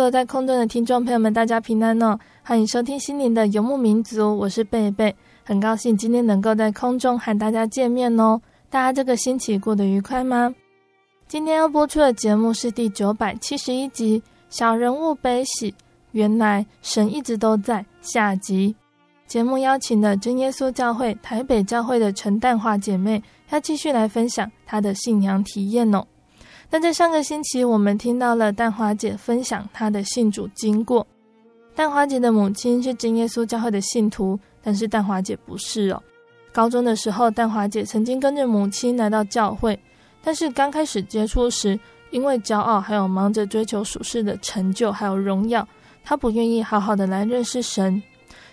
[0.00, 2.18] 坐，在空中的听众朋友们，大家平安哦！
[2.42, 8.40] 欢迎收听心灵的游牧民族，我是贝贝，很高兴今天能够在空中和大家见面哦。
[8.70, 10.54] 大家这个星期过得愉快吗？
[11.28, 15.70] 今天要播出的节目是第九百七十一集《小人物悲喜》，
[16.12, 17.84] 原来神一直都在。
[18.00, 18.74] 下集
[19.26, 26.06] 节目邀请了真耶稣教会台北教会的陈淡华姐妹，要继续来分享她的信仰体验哦。
[26.72, 31.04] 那在上个星期，我们听到了淡华姐分享她的信主经过。
[31.74, 36.00] 淡华姐的母亲是真耶稣教会的信徒，但是淡华姐不是哦。
[36.52, 39.78] 高中的时候，淡华姐曾经跟着母亲来到教会，
[40.22, 41.78] 但是刚开始接触时，
[42.10, 45.66] 因为骄傲，还有忙着追求属世的成就，还有荣耀，
[46.04, 48.00] 她不愿意好好的来认识神。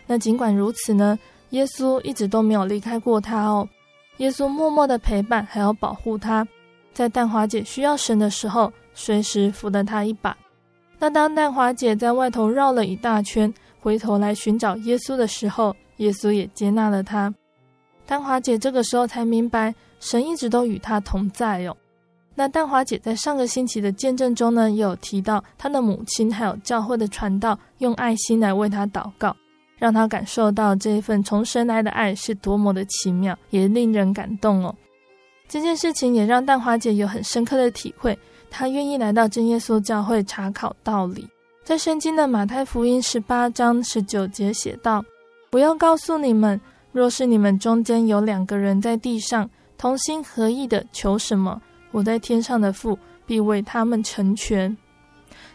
[0.08, 1.20] 那尽管如此呢，
[1.52, 3.68] 耶稣一直都没有离开过她哦。
[4.18, 6.48] 耶稣默默的陪伴，还有保护她。
[6.98, 10.36] 在淡华姐需要神的时候，随时扶了她一把。
[10.98, 17.32] 那当淡华姐在外头绕了一大圈，回头来寻找耶稣的时候，耶稣也接纳了她。
[18.08, 21.78] 淡华姐这个时候才明白，神一直都与她同在哟、哦。
[22.34, 29.36] 那淡华姐在上个星期的见证中呢，也有提到她的母亲还有教会的传道，用爱心来为她祷告，
[29.78, 34.74] 让她感受到这一份从神来的爱是多么的奇妙，也令人感动哦。
[35.48, 38.18] 这件事情也让蛋花姐有很深刻的体会，
[38.50, 41.28] 她愿意来到真耶稣教会查考道理。
[41.64, 45.04] 在圣经的马太福音十八章十九节写道
[45.52, 46.60] ：“我要告诉你们，
[46.92, 54.76] 若是你们中间有两个人在地上同心合意的求什么，我在天上的父必为他们成全。”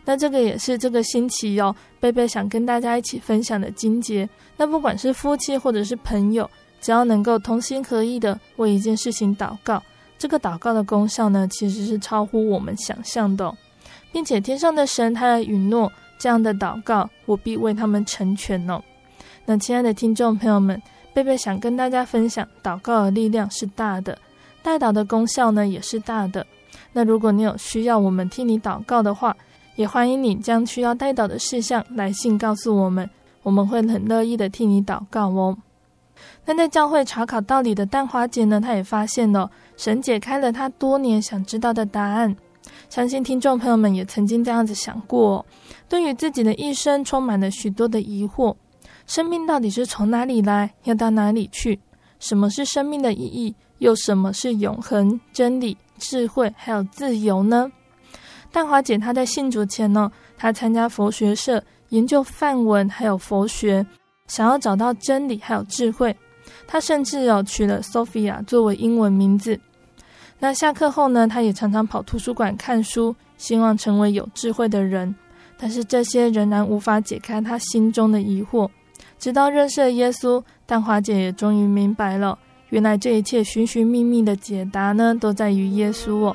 [0.05, 4.29] 那这个也是这个星期哟，贝贝想跟大家一起分享的经节。
[4.57, 6.49] 那不管是夫妻或者是朋友。
[6.83, 9.81] 只要能够同心合意的为一件事情祷告，
[10.19, 13.55] 这个祷告的功效呢，其实是超乎我们想象的，
[14.13, 18.83] 并且天上的神他的允诺，这样的祷告我必为他们成全哦。
[19.47, 20.81] 那亲爱的听众朋友们，
[21.15, 24.19] 贝贝想跟大家分享，祷告的力量是大的，
[24.63, 26.45] 代祷的功效呢也是大的。
[26.93, 29.37] 那如果你有需要我们替你祷告的话，
[29.77, 33.09] 也欢迎你将需要代祷的事项来信告诉我们，
[33.43, 35.57] 我们会很乐意的替你祷告哦。
[36.45, 42.35] 那在教会查考道理的淡华姐呢，她也发现了神解开了她多年想知道的答案。
[42.89, 45.45] 相信听众朋友们也曾经这样子想过，
[45.89, 48.55] 对于自己的一生充满了许多的疑惑：
[49.07, 51.79] 生命到底是从哪里来，要到哪里去？
[52.19, 53.55] 什么是生命的意义？
[53.79, 57.71] 又什么是永恒、真理、智慧，还有自由呢？
[58.53, 63.85] 淡华姐她在信主前呢，她参加佛学社，研究梵文还有佛学，
[64.29, 66.17] 想要找到真理还有智慧。
[66.73, 69.61] 他甚至有取了 Sophia 作为英文名字。
[70.39, 75.15] 那下课后呢，他也常常跑图书馆看书，希望成为有智慧的人。
[75.59, 78.67] 但是这些仍然无法解开他心中的疑惑。
[79.19, 82.39] 直到认识了耶稣，但华姐也终于明白了，
[82.71, 86.35] 原来这一切寻寻觅觅的解答呢，都在于耶稣哦。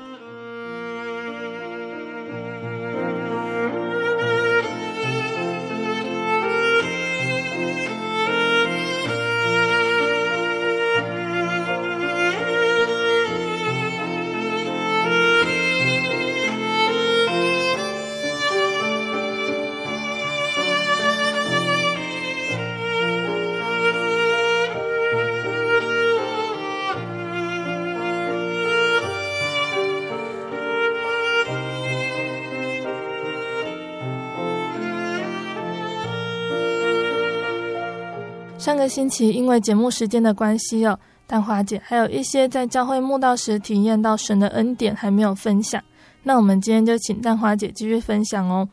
[38.87, 45.81] 星期因为节目时间的关系哦，蛋华姐还有一些在教会慕道时体验到神的恩典还没有分享。
[46.23, 48.67] 那我们今天就请蛋华姐继续分享哦。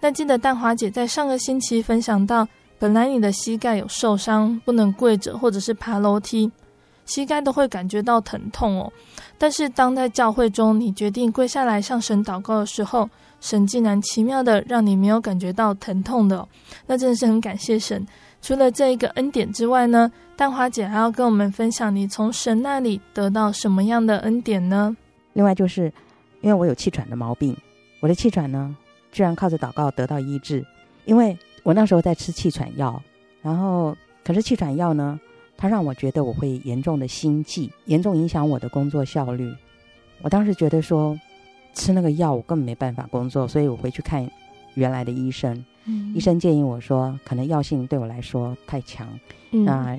[0.00, 2.46] 那记得蛋华姐在上个星期分享到，
[2.78, 6.50] 本来你的膝盖有受伤，不能跪着或者是爬楼梯，
[7.06, 8.92] 膝盖都会感觉到疼痛哦。
[9.38, 13.08] 但是当在教会中你决定跪下来向神祷告的时候，
[13.40, 16.46] 神竟然奇妙的让你没有感觉到疼痛的。
[16.86, 18.04] 那真的是很感谢神。
[18.42, 24.94] 除了这一个恩典之外呢，淡华姐还要跟我们分享你从神那里得到什么样的恩典呢？
[25.32, 25.84] 另外就是
[26.40, 27.56] 因为我有气喘的毛病，
[28.00, 28.76] 我的气喘呢，
[29.12, 30.66] 居然靠着祷告得到医治，
[31.04, 33.00] 因为我那时候在吃气喘药，
[33.40, 35.18] 然后可是气喘药呢，
[35.56, 39.48] 它让我觉得我会严重的心悸，严重影响我的工作效率。
[40.20, 41.16] 我当时觉得说
[41.74, 44.28] 吃那个药我根本没办法工作，所以我回去看
[44.74, 49.08] 原来的医生，嗯、医生建议我说可能药性对我来说太强，
[49.50, 49.98] 嗯、那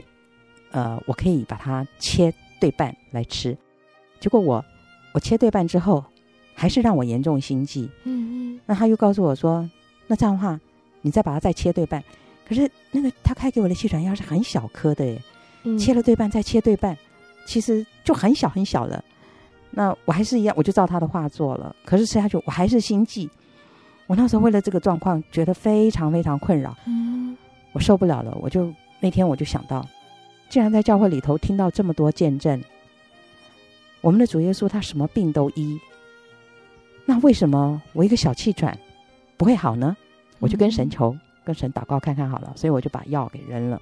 [0.71, 3.57] 呃我可以把它切对半来吃，
[4.19, 4.63] 结果我
[5.13, 6.03] 我切对半之后。
[6.55, 7.89] 还是让我严重心悸。
[8.03, 9.67] 嗯嗯，那他又告诉我说
[10.05, 10.57] ：“那这样的话，
[11.01, 12.01] 你再把它再切对半。
[12.47, 15.19] 可是那个他开给我的气喘药是很小颗的耶，
[15.63, 16.95] 嗯、切了对半再切对半，
[17.47, 19.03] 其实就很小很小了。
[19.71, 21.75] 那我还是一样，我就照他的话做了。
[21.83, 23.27] 可是吃下去我还是心悸。
[24.07, 26.75] 我那时候为了这个状况觉得非常非常困扰。
[26.85, 27.37] 嗯，
[27.71, 29.87] 我受不了了，我就那天我就想到，
[30.49, 32.61] 既然在教会里头听到这么多见证，
[34.01, 35.79] 我们的主耶稣他什么病都医。”
[37.05, 38.77] 那为什么我一个小气喘
[39.35, 39.95] 不会好呢？
[40.39, 43.81] 我就跟神求，嗯、跟神祷告看看好了，所以我就把药给扔了。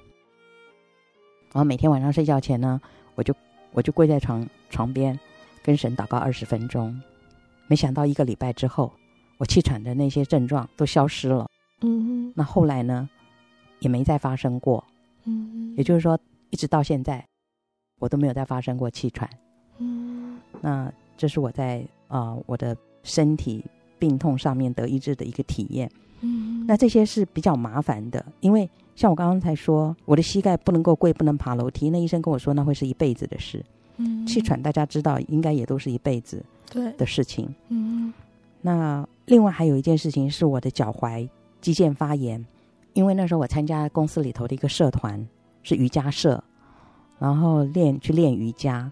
[1.52, 2.80] 然后每天晚上睡觉前呢，
[3.14, 3.34] 我就
[3.72, 5.18] 我就跪在床床边，
[5.62, 7.00] 跟神祷告二十分钟。
[7.68, 8.92] 没想到一个礼拜之后，
[9.42, 11.48] 我气喘的那些症状都消失了。
[11.80, 12.32] 嗯哼。
[12.36, 13.10] 那后来呢，
[13.80, 14.84] 也没再发生过。
[15.24, 15.74] 嗯哼。
[15.76, 16.16] 也就是说，
[16.50, 17.26] 一直到现在，
[17.98, 19.28] 我都没有再发生过气喘。
[19.78, 20.38] 嗯。
[20.60, 22.76] 那这是我在啊、呃、我的。
[23.04, 23.64] 身体
[23.98, 25.90] 病痛上面得医治的一个体验，
[26.20, 33.60] 嗯，那这些是比较麻烦的，因为像我刚刚才说，我的膝盖不能够跪，不能爬楼梯，那医生跟我说那会是一辈子的事，
[33.96, 36.40] 嗯，气喘大家知道应该也都是一辈子
[36.70, 38.14] 对的事情，嗯，
[38.62, 41.28] 那另外还有一件事情是我的脚踝
[41.60, 42.42] 肌腱发炎，
[42.94, 45.28] 因为那时候我参加公司里头的一个社团
[45.62, 46.42] 是瑜伽社，
[47.18, 48.90] 然后练去练瑜伽。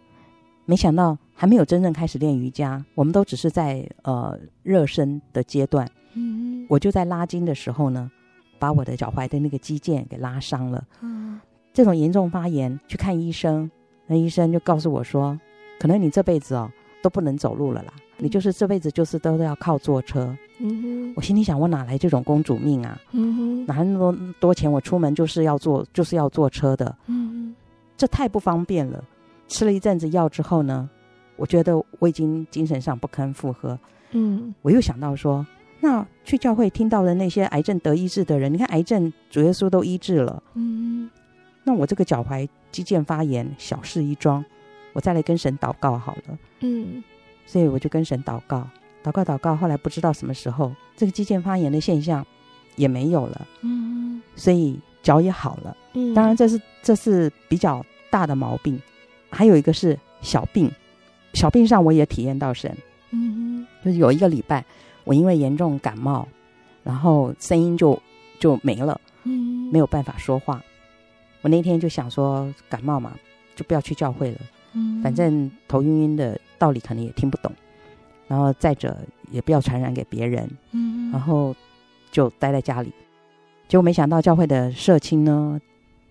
[0.67, 5.89] 没想到还没有真正开始练瑜伽，我们都只是在呃热身的阶段。
[6.15, 8.11] 嗯，我就在拉筋的时候呢，
[8.59, 10.85] 把我的脚踝的那个肌腱给拉伤了。
[11.01, 11.41] 嗯，
[11.73, 13.71] 这种严重发炎，去看医生，
[14.07, 15.39] 那医生就告诉我说，
[15.81, 16.71] 可能你这辈子哦
[17.03, 20.37] 都不能走路了啦，嗯、你就是这辈子就是都要靠坐车。
[20.59, 23.01] 嗯哼，我心里想，我哪来这种公主命啊？
[23.13, 24.71] 嗯哼，哪来那么多多钱？
[24.71, 26.95] 我出门就是要坐就是要坐车的。
[27.07, 27.57] 嗯哼，
[27.97, 29.03] 这太不方便了。
[29.49, 30.89] 吃了一阵子药之后呢，
[31.37, 33.79] 我觉得我已经精神上不堪负荷。
[34.13, 35.45] 嗯，我又想到说，
[35.81, 40.43] 那去教会听到的那些癌症得医治的人，你看癌症主耶稣都医治了。
[40.55, 41.09] 嗯，
[41.65, 44.45] 那我这个脚踝肌腱发炎小事一桩，
[44.93, 46.39] 我再来跟神祷告好了。
[46.61, 47.03] 嗯，
[47.47, 48.67] 所以我就跟神祷告，
[49.03, 52.27] 祷告祷告，后来不知道什么时候这个肌腱发炎的现象
[52.77, 53.47] 也没有了。
[53.63, 55.77] 嗯，所以脚也好了。
[55.95, 58.81] 嗯，当然这是这是比较大的毛病。
[59.33, 60.69] 还有一个是小病，
[61.35, 62.77] 小病上我也体验到神，
[63.13, 64.65] 嗯哼，就是有一个礼拜，
[65.05, 66.27] 我因为严重感冒，
[66.83, 67.97] 然后声音就
[68.41, 70.61] 就没了，嗯，没有办法说话。
[71.43, 73.17] 我那天就想说感冒嘛，
[73.55, 74.39] 就不要去教会了，
[74.73, 77.53] 嗯，反正头晕晕的，道理可能也听不懂，
[78.29, 78.97] 然后再者
[79.31, 81.55] 也不要传染给别人，嗯，然后
[82.11, 82.93] 就待在家里。
[83.69, 85.61] 结果没想到教会的社青呢，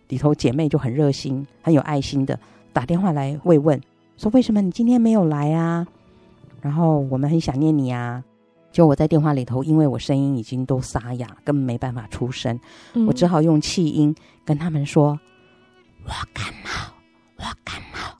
[0.08, 2.39] 里头姐妹就很热心，很有爱心的。
[2.72, 3.80] 打电话来慰问，
[4.18, 5.86] 说为什么你今天没有来啊？
[6.62, 8.24] 然后我们很想念你啊。
[8.72, 12.58] 就我在电话里头，因为我声音已经都沙哑，根本没办法出声，
[12.94, 15.20] 嗯、我只好用气音跟他们说
[16.06, 16.94] ：“我感冒，
[17.38, 18.19] 我感冒。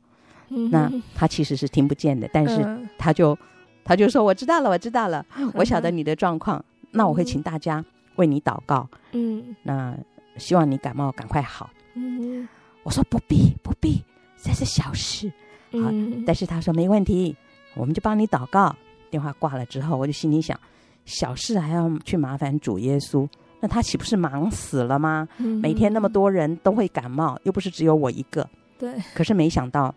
[0.50, 2.65] 嗯”那他其实是听不见的，但是
[2.98, 3.38] 他就
[3.84, 6.58] 他就说：“我知道了，我知道了，我晓得你的状况。
[6.58, 7.84] 嗯、那我会请大家
[8.15, 8.88] 为你祷告。
[9.12, 9.98] 嗯，那
[10.38, 11.70] 希望你感冒赶快好。
[11.96, 12.48] 嗯，
[12.84, 14.03] 我说不必，不必。”
[14.41, 15.27] 这是小事，
[15.74, 17.36] 好，嗯、但是他说没问题，
[17.75, 18.74] 我们就帮你祷告。
[19.10, 20.58] 电话挂了之后，我就心里想，
[21.03, 23.27] 小事还要去麻烦主耶稣，
[23.60, 25.27] 那他岂不是忙死了吗？
[25.39, 28.48] 嗯、每天那么多人都会感冒，又不是只有我一个。
[28.77, 28.94] 对。
[29.13, 29.94] 可是没想到，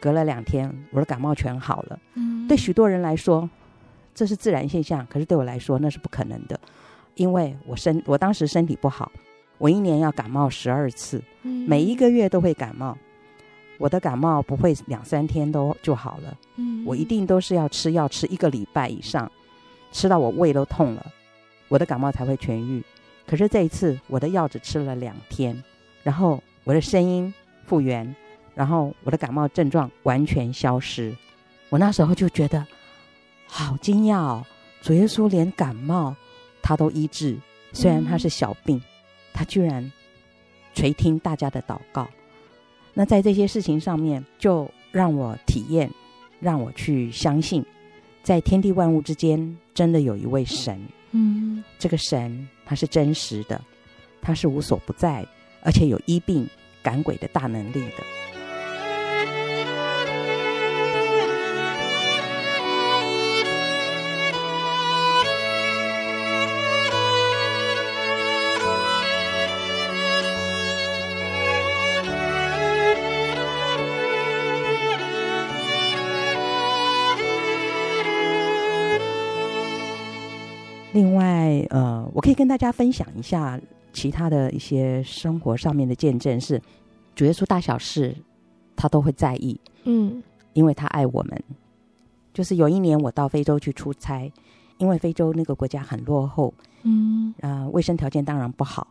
[0.00, 1.98] 隔了两天，我的感冒全好了。
[2.14, 2.46] 嗯。
[2.48, 3.48] 对许多人来说，
[4.14, 6.58] 这是自然现象，可是对我来说那是不可能的，
[7.14, 9.12] 因为我身我当时身体不好，
[9.58, 12.96] 我一年要感冒十二次，嗯每一个月都会感冒。
[13.76, 19.30] 我的感冒不会两三天都就好了，嗯我一定都是要吃药吃一个礼拜以上，
[19.92, 21.06] 吃到我胃都痛了，
[21.68, 22.82] 我的感冒才会痊愈。
[23.26, 25.62] 可是这一次我的药只吃了两天，
[26.02, 27.32] 然后我的声音
[27.66, 28.16] 复原，
[28.58, 31.16] 然后我的感冒症状完全消失。
[31.68, 32.66] 我那时候就觉得
[33.46, 34.44] 好惊讶哦，
[34.82, 36.12] 主耶稣连感冒
[36.60, 37.38] 他都医治，
[37.72, 38.82] 虽然他是小病，
[39.32, 39.92] 他居然
[40.74, 42.08] 垂听大家的祷告。
[42.94, 45.88] 那在这些事情上面，就让我体验，
[46.40, 47.64] 让我去相信，
[48.24, 50.84] 在天地万物之间，真的有一位神。
[51.12, 53.62] 嗯这个神他是真实的，
[54.20, 55.24] 他是无所不在，
[55.62, 56.48] 而且有医病
[56.82, 58.02] 赶鬼的大能力的。
[80.92, 83.60] 另外，呃，我可以跟大家分享一下
[83.92, 86.60] 其他的一些生活上面的见证，是
[87.14, 88.16] 主耶稣大小事，
[88.74, 90.22] 他都会在意，嗯
[90.54, 91.44] 因为他爱我们。
[92.32, 94.32] 就是有一年我到非洲去出差，
[94.78, 96.54] 因为非洲那个国家很落后，
[96.84, 98.88] 嗯啊、卫生条件当然不好。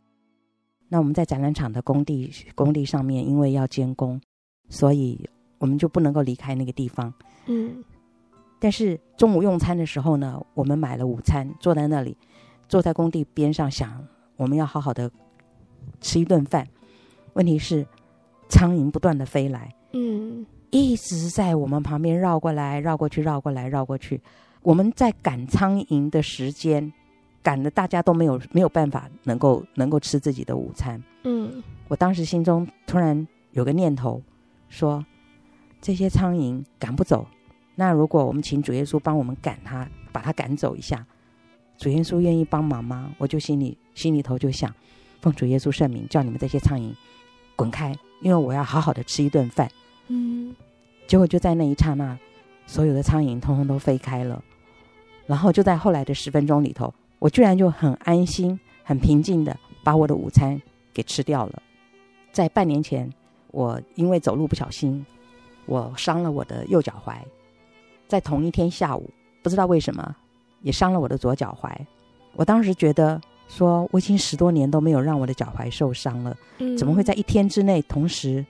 [0.90, 4.20] 那我们在展览场的工地工地上面，因为要监工，
[4.70, 5.20] 所以
[5.58, 7.14] 我们就不能够离开那个地方。
[7.46, 7.84] 嗯
[8.60, 12.18] 但是中午用餐的时候呢，我们买了午餐，坐在那里，
[12.68, 14.04] 坐在工地边上，想
[14.36, 15.12] 我们要好好的
[16.02, 16.68] 吃一顿饭。
[17.34, 17.86] 问题是，
[18.50, 24.20] 苍蝇不断的飞来，嗯一直在我们旁边绕过来、绕过去、绕过来、绕过去。
[24.64, 26.92] 我们在赶苍蝇的时间，
[27.42, 31.02] 赶的大家都没有没有办法能够能够吃自己的午餐。
[31.24, 34.22] 嗯我当时心中突然有个念头，
[34.68, 35.06] 说
[35.80, 37.26] 这些苍蝇赶不走，
[37.80, 41.06] 那如果我们请主耶稣帮我们赶他，把他赶走一下，
[41.78, 43.14] 主耶稣愿意帮忙吗？
[43.20, 44.74] 我就心里心里头就想，
[45.22, 46.92] 奉主耶稣圣名，叫你们这些苍蝇
[47.56, 49.70] 滚开，因为我要好好的吃一顿饭。
[50.08, 50.56] 嗯
[51.06, 52.18] 结果就在那一刹那，
[52.66, 54.44] 所有的苍蝇通通都飞开了。
[55.28, 60.60] 然后就在后来的十分钟里头，我居然就很安心、很平静的把我的午餐
[60.94, 61.62] 给吃掉了。
[62.32, 63.08] 在半年前，
[63.52, 65.06] 我因为走路不小心，
[65.68, 67.18] 我伤了我的右脚踝。
[68.08, 69.10] 在同一天下午，
[69.44, 70.16] 不知道为什么
[70.62, 71.70] 也伤了我的左脚踝。
[72.34, 78.46] 我当时觉得说，我已经十多年都没有让我的脚踝受伤了，嗯，怎么会在一天之内同时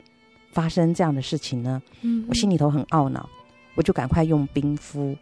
[0.52, 1.82] 发生这样的事情呢？
[2.02, 2.26] 嗯？
[2.28, 3.30] 我心里头很懊恼，
[3.76, 5.16] 我就赶快用冰敷，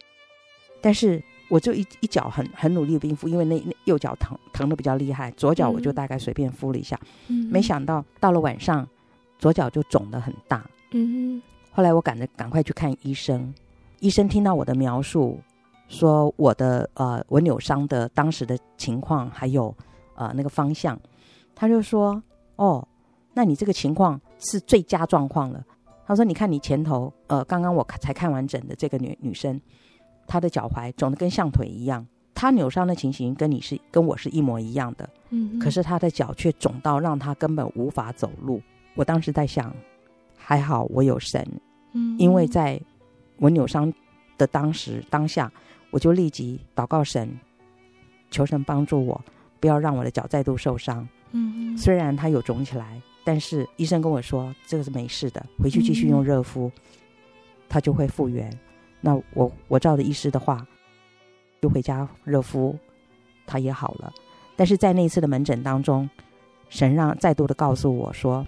[0.81, 8.87] 但是我就一一脚很很努力的冰敷，因为那那右脚疼疼的比较厉害，左脚我就大概随便敷了一下，嗯没想到到了晚上，
[9.37, 10.65] 左脚就肿得很大。
[10.91, 13.53] 嗯后来我赶着赶快去看医生，
[14.05, 15.39] 医生听到我的描述，
[15.87, 19.75] 说我的呃我扭伤的当时的情况还有
[20.13, 20.95] 呃那个方向，
[21.55, 22.21] 他就说
[22.55, 22.87] 哦，
[23.33, 25.65] 那你这个情况是最佳状况了。
[26.05, 29.59] 他说你看你前头呃刚刚我才看完整的这个女女生，
[30.27, 38.61] 她的脚踝肿得跟象腿一样，她扭伤的情形跟你是跟我是一模一样的，嗯，可是她的脚却肿到让她根本无法走路。
[38.93, 39.75] 我当时在想，
[40.37, 41.43] 还好我有神。
[41.93, 42.79] 嗯，因为在
[43.37, 43.91] 我扭伤
[44.37, 45.51] 的当时当下，
[45.91, 47.39] 我就立即祷告神，
[48.31, 49.21] 求神帮助我，
[49.59, 51.07] 不要让我的脚再度受伤。
[51.31, 56.71] 嗯虽然它有肿起来，但是医生跟我说这个是没事的，回去继续用热敷，
[57.67, 58.49] 它就会复原。
[59.01, 60.65] 那我我照着医师的话，
[61.61, 62.77] 就回家热敷，
[63.45, 64.13] 它也好了。
[64.55, 66.09] 但是在那次的门诊当中，
[66.69, 68.47] 神让再度的告诉我说，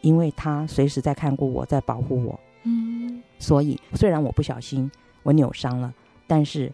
[0.00, 2.38] 因为他随时在看顾我，在保护我。
[2.62, 2.99] 嗯
[3.40, 4.88] 所以，虽然我不小心
[5.24, 5.92] 我扭伤了，
[6.28, 6.72] 但是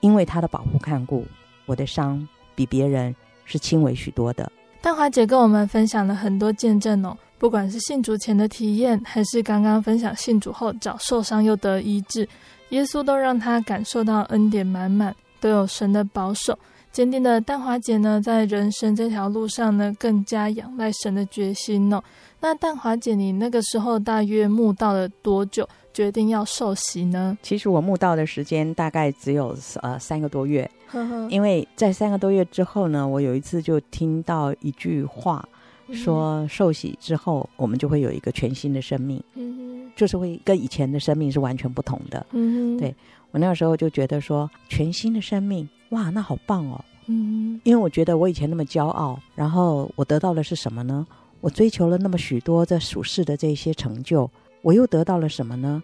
[0.00, 1.24] 因为他的保护看顾，
[1.64, 3.14] 我的伤比别人
[3.46, 4.52] 是轻微许多的。
[4.82, 12.28] 淡华姐跟我们分享了很多见证哦，不管是信主前的体验，还是刚刚分享信主后脚受伤又得医治，
[12.68, 16.58] 耶稣都让她感受到恩典满满，都有神的保守。
[16.92, 22.00] 坚定的淡华姐呢，在人生这条路上呢，更加仰赖神的决心哦。
[22.40, 27.38] 那淡华姐，你那个时候大约慕道了多久，决定要受洗呢？
[27.40, 35.48] 其实我慕道的时间大概只有呃三个多月，呵呵，因为在三个多月之后呢，我有一次就听到一句话，
[35.92, 42.26] 说受洗之后我们就会有一个全新的生命，嗯就是会跟以前的生命是完全不同的。
[42.32, 42.92] 嗯，对
[43.30, 46.84] 我那个时候就觉得说，全新的生命，哇，那好棒哦！
[47.06, 51.06] 嗯，因为我觉得我以前那么骄傲，然后我得到的是什么呢？
[51.40, 54.28] 我追求了那么许多这属世的这些成就，
[54.64, 55.82] 我又得到了什么呢？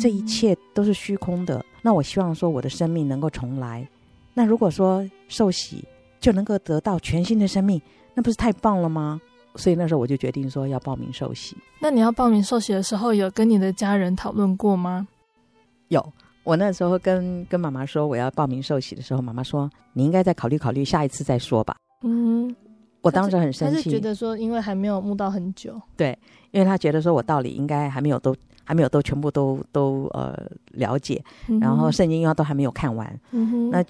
[0.00, 1.62] 这一切都是虚空的。
[1.82, 3.86] 那我希望说我的生命能够重来。
[4.32, 5.84] 那如果说受洗
[6.20, 7.82] 就能够得到全新的生命，
[8.14, 9.20] 那不是太棒了吗？
[9.56, 11.56] 所以那时候我就决定说要报名受洗。
[11.80, 15.08] 那你要报名受洗的时候，有跟你的家人讨论过吗？
[15.88, 16.12] 有。
[16.44, 21.76] 我那时候跟跟妈妈说我要报名受洗的时候，妈妈说你应该再考虑考虑，下一次再说吧。
[22.02, 22.54] 嗯。
[23.02, 26.16] 我当时很生气，他是觉得说，因为还没有募到很久，对，
[26.50, 30.36] 因为他觉得说我道理应该还没有都还没有都全部都都呃
[30.72, 33.82] 了解，嗯、然后圣经又都还没有看完，嗯哼，那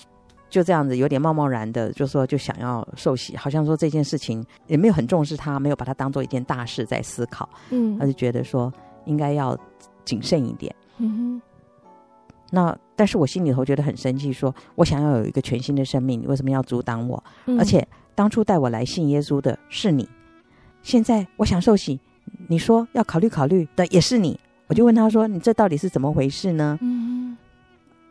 [0.48, 8.72] 就这样子有点贸贸然的就说就想要受洗，好像说这件事情也没有很重视他，没有把它当做一件大事在思考，嗯，他就觉得说
[9.04, 9.58] 应该要
[10.04, 11.42] 谨慎一点，嗯哼，
[12.50, 17.22] 那但是我心里头觉得很生气，说我想要有一个全新的生命，你为什么要阻挡我？
[17.46, 17.86] 嗯、而且。
[18.12, 20.06] 当初带我来信耶稣的是你，
[20.82, 21.98] 现在我想受洗，
[22.48, 27.34] 你说要考虑考虑的也是你，我就问他说：“你这到底是怎么回事呢？”嗯，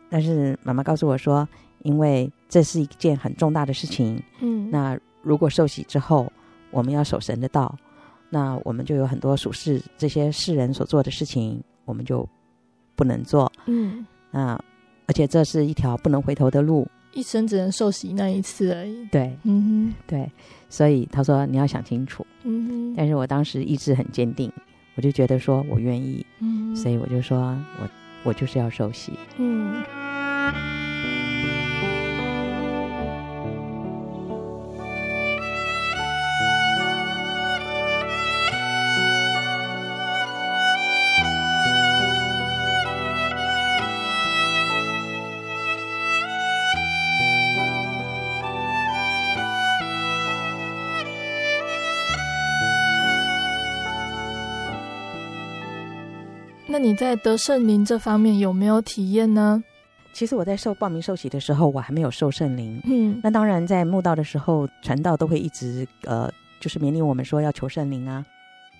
[0.09, 1.47] 但是妈妈告诉我说
[1.83, 6.31] ：“因为这是一件很重大的事情，嗯，那如果受洗之后，
[6.71, 7.77] 我们要守神的道，
[8.31, 12.27] 那我们就有很多属世这些世人所做的事情，我们就
[12.95, 14.59] 不能做，嗯，那
[15.05, 19.05] 而且这是一条不能回头的路。”一生只能受洗那一次而已。
[19.07, 20.31] 对，嗯哼，对，
[20.69, 22.25] 所以他说你要想清楚。
[22.43, 24.51] 嗯哼，但是我当时意志很坚定，
[24.95, 26.23] 我就觉得说我愿意。
[26.39, 27.89] 嗯，所以我就说我
[28.25, 29.13] 我就是要受洗。
[29.37, 29.83] 嗯。
[56.79, 59.61] 那你在得圣灵这方面有没有体验呢？
[60.13, 62.81] 其实我在受报名受洗的时候，我还没有受圣灵。
[62.85, 68.25] 嗯，那当然在慕道的时候，传道都会一直呃，就是勉励我们说要求圣灵啊。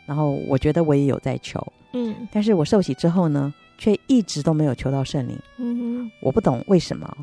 [0.06, 5.38] 然后我觉得我也有在求，嗯，但是我受洗之后呢，却一直都没有求到圣灵。
[5.58, 7.14] 嗯哼，我不懂为什么。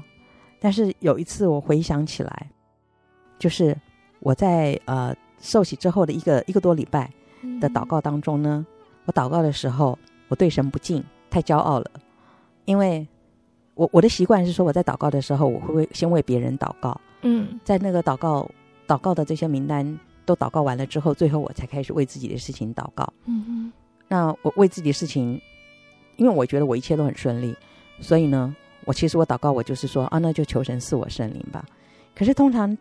[0.61, 2.51] 但是有一次我回想起来，
[3.39, 3.75] 就是
[4.21, 7.11] 我在呃受洗之后的一个一个多礼拜
[7.63, 8.67] 的祷告当中呢，
[9.07, 9.99] 我祷告的时候。
[10.29, 11.91] 我对神不敬，太骄傲了。
[12.65, 13.07] 因为
[13.75, 17.01] 我我的习惯是说，我在祷告的时候，我会先为别人祷告。
[17.23, 18.49] 嗯，在那个祷告
[18.89, 23.07] 祷告的这些名单都祷告完了之后，最后我才开始为自己的事情祷告。
[23.27, 23.73] 嗯哼，
[24.09, 25.41] 那我为自己的事情，
[26.17, 27.55] 因为我觉得我一切都很顺利，
[28.01, 31.65] 所以呢，我其实我祷告，我就是说啊，那就求神赐我圣灵吧。
[32.17, 32.77] 可是通常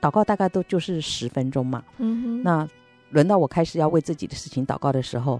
[0.00, 1.84] 祷告大概都就是十分钟嘛。
[1.98, 2.68] 嗯哼，那
[3.10, 5.38] 轮到我开始要为自己的事情祷告的时候，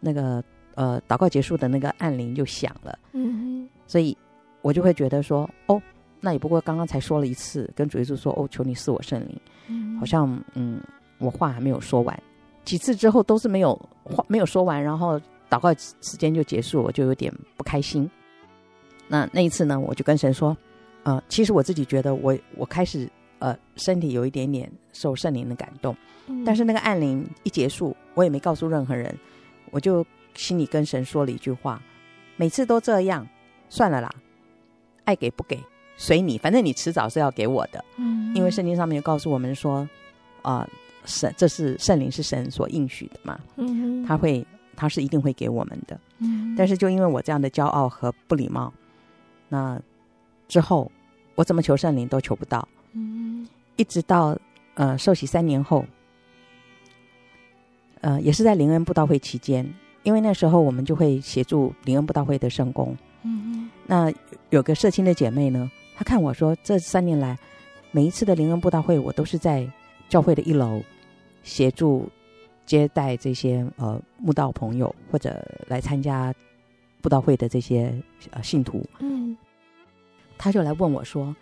[0.00, 0.44] 那个。
[0.78, 4.16] 呃，祷告结束的那个按铃就响了，嗯哼，所以
[4.62, 5.82] 我就会觉得说，哦，
[6.20, 10.80] 那也不过刚刚才说了一次，跟主耶稣说，哦，求你赐我圣灵，嗯，好像嗯，
[11.18, 12.22] 我话还没有说完，
[12.64, 18.08] 几次之后都是没有话没有说完，然后祷告时间就结束，我就有点不开心。
[19.08, 20.56] 那那一次呢，我就跟神说，
[21.02, 23.10] 呃，其实我自己觉得我我开始
[23.40, 25.92] 呃身体有一点点受圣灵的感动，
[26.28, 29.12] 嗯，但是那个按铃一结束，我也没告诉任何人，
[29.72, 30.06] 我就。
[30.38, 31.82] 心里跟神说了一句话
[32.38, 33.26] ：“每次都这样，
[33.68, 34.08] 算了啦，
[35.04, 35.58] 爱给不给
[35.96, 37.84] 随你，反正你迟早是要给我的。
[37.96, 39.80] 嗯，因为圣经上面告诉我们说，
[40.42, 40.68] 啊、呃，
[41.04, 44.46] 神这是圣灵是神所应许的嘛，嗯，他会
[44.76, 46.00] 他是一定会给我们的。
[46.18, 48.72] 嗯，但是就因为我这样的骄傲和不礼貌，
[49.48, 49.82] 那
[50.46, 50.88] 之后
[51.34, 52.66] 我怎么求圣灵都求不到。
[52.92, 54.38] 嗯，一直到
[54.74, 55.84] 呃受洗三年后，
[58.02, 59.68] 呃也是在灵恩布道会期间。”
[60.08, 64.10] 因为那时候我们就会协助灵恩布道会的圣工，嗯嗯，那
[64.48, 67.38] 有个社青的姐妹呢，她看我说，这三年来
[67.90, 69.70] 每一次的灵恩布道会，我都是在
[70.08, 70.82] 教会的一楼
[71.42, 72.08] 协助
[72.64, 76.32] 接待这些呃慕道朋友或者来参加
[77.02, 77.94] 布道会的这些
[78.30, 79.36] 呃信徒，嗯，
[80.38, 81.36] 她就来问我说：“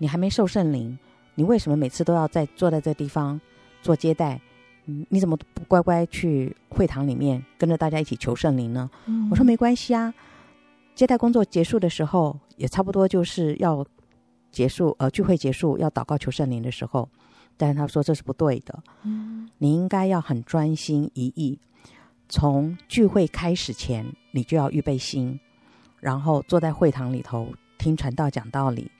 [0.00, 0.98] 你还没受圣灵，
[1.34, 3.38] 你为什么每次都要在坐在这地方
[3.82, 4.40] 做接待？”
[4.86, 8.88] 嗯，你怎么不乖乖去会堂里面跟着大家一起求圣灵呢？
[9.06, 10.14] 嗯，我说没关系啊，
[10.94, 13.84] 接待工作结束的时候也差不多就是要
[14.50, 17.08] 结束，呃，聚会结束要祷告求圣灵的时候，
[17.56, 18.82] 但是他说这是不对的。
[19.02, 21.58] 嗯，你应该要很专心一意，
[22.28, 25.38] 从聚会开始前你就要预备心，
[26.00, 28.90] 然后坐在会堂里头听传道讲道理，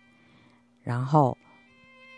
[0.83, 1.39] 然后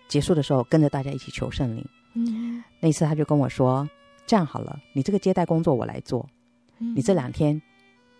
[0.09, 1.87] 结束的时候跟着大家一起求圣灵。
[2.27, 3.89] 嗯，那次他就跟我说
[4.27, 6.29] ：“这样好了，你这个接待工作我来做，
[6.79, 6.95] 嗯。
[6.97, 7.61] 你这两天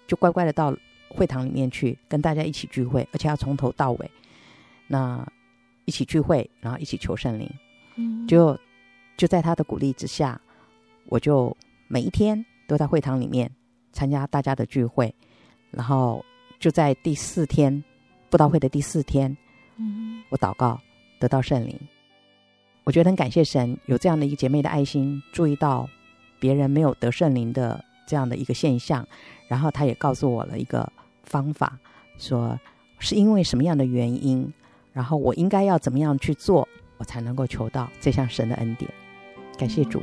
[0.07, 0.77] 就乖乖的到
[1.09, 4.11] 会堂里面去跟大家一起聚会，而且要从头到尾，
[4.87, 5.27] 那
[5.85, 7.51] 一起聚会，然后一起求圣灵。
[7.97, 8.27] 嗯。
[8.27, 8.59] 就
[9.17, 10.41] 就在他的鼓励之下，
[11.07, 11.57] 我就
[11.89, 13.51] 每一天都在会堂里面
[13.93, 15.13] 参加大家的聚会，
[15.71, 16.25] 然后
[16.59, 17.83] 就在第四天
[18.31, 19.37] 布道会的第四天，
[19.77, 20.23] 嗯。
[20.31, 20.79] 我祷告
[21.19, 21.75] 得到圣灵，
[22.89, 25.87] 我觉得很感谢神有这样的一个姐妹的爱心，注意到
[26.41, 29.07] 别人没有得圣灵的这样的一个现象，
[29.47, 30.91] 然后她也告诉我了一个
[31.23, 31.79] 方法，
[32.17, 32.59] 说
[32.99, 34.51] 是因为什么样的原因，
[34.95, 38.91] 然后我应该要怎么样去做，我才能够求到这项神的恩典。
[39.59, 40.03] 感谢主。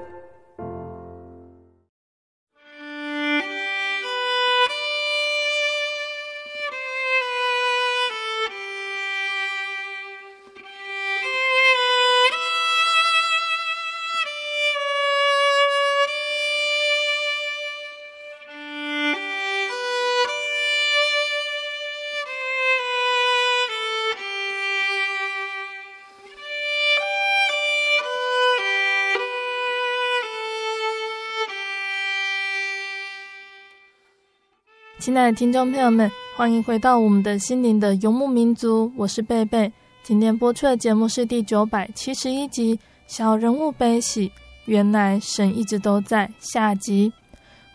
[35.11, 39.69] 亲爱的听众朋友们，欢迎回到我们的心灵的游牧民族，我是贝贝。
[40.03, 44.29] 今天播出的节目是第九百七十一集《小人物悲喜》，
[44.67, 46.31] 原来神一直都在。
[46.39, 47.11] 下集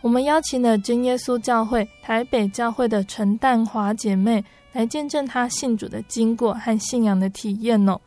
[0.01, 8.01] 我们邀请了真耶稣教会台北教会的陈淡华姐妹来见证她信主的经过和信仰的体验哦。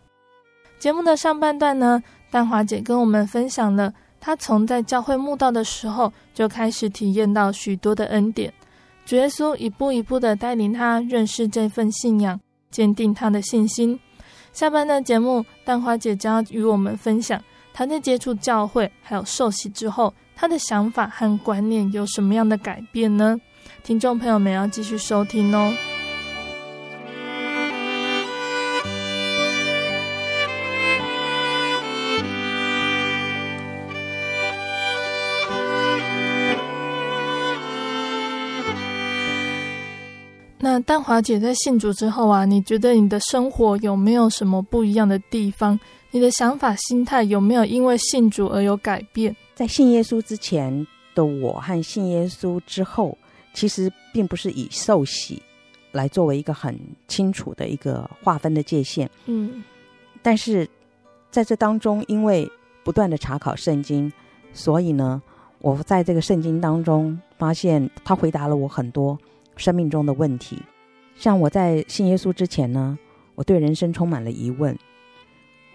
[0.80, 8.52] 节目的上半段呢，淡华姐跟我们分享了她从在教会慕道的时候就开始体验到许多的恩典。
[9.04, 13.98] 主耶稣一步一步的带领他认识这份信仰，坚定他的信心。
[14.52, 23.40] 下半段节目，蛋花姐将与我们分享她在接触教会还有受洗之后，她的想法和观念有什么样的改变呢？
[23.82, 25.72] 听众朋友们要继续收听哦。
[40.90, 45.78] 那淡华姐在信主之后啊，你觉得你的生活有没有什么不一样的地方？
[46.10, 49.36] 你的想法、心态有没有因为信主而有改变？
[49.54, 53.16] 在信耶稣之前的我和信耶稣之后，
[53.54, 55.40] 其实并不是以受洗
[55.92, 56.76] 来作为一个很
[57.06, 59.08] 清楚的一个划分的界限。
[59.26, 59.62] 嗯，
[60.22, 60.68] 但是
[61.30, 62.50] 在这当中，因为
[62.82, 64.12] 不断的查考圣经，
[64.52, 65.22] 所以呢，
[65.60, 69.16] 我在这个圣经当中发现，他回答了我很多。
[69.56, 70.56] 生命中的问题，
[71.20, 72.98] 像我在信耶稣之前呢，
[73.34, 74.74] 我对人生充满了疑问。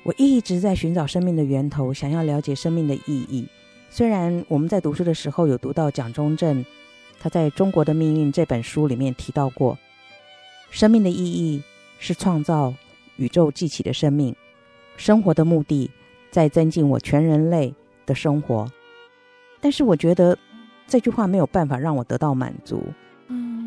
[0.03, 3.47] 我一直在寻找生命的源头，想要了解生命的意义。
[3.91, 6.65] 虽然我们在读书的时候有读到蒋中正，
[7.19, 9.77] 他在《中国的命运》这本书里面提到过，
[10.71, 11.61] 生命的意义
[11.99, 12.73] 是创造
[13.17, 14.35] 宇宙记起的生命，
[14.97, 15.91] 生活的目的
[16.31, 17.71] 在增进我全人类
[18.07, 18.67] 的生活。
[19.61, 20.35] 但是我觉得
[20.87, 22.81] 这句话没有办法让我得到满足。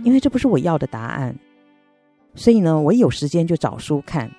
[0.04, 1.36] 因为这不是我要的答案，
[2.38, 4.30] 所以呢，我一有时间就找书看，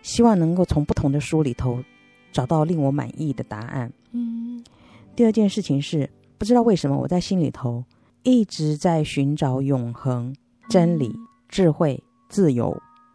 [0.00, 1.78] 希望能够从不同的书里头
[2.32, 3.92] 找到令我满意的答案。
[4.12, 4.64] 嗯，
[5.14, 7.84] 第二件事情是，不知道为什么我在心里头
[8.22, 10.34] 一直在寻找永恒、
[10.70, 11.14] 真理、
[11.46, 12.74] 智慧、自由。